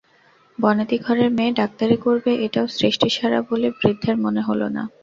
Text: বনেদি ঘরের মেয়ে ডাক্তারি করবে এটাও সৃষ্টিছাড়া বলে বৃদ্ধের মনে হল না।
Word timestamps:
বনেদি 0.59 0.97
ঘরের 0.97 1.29
মেয়ে 1.37 1.57
ডাক্তারি 1.61 1.97
করবে 2.05 2.31
এটাও 2.45 2.67
সৃষ্টিছাড়া 2.77 3.39
বলে 3.49 3.67
বৃদ্ধের 3.77 4.15
মনে 4.23 4.41
হল 4.47 4.61
না। 4.75 4.83